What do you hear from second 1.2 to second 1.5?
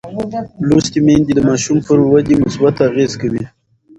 د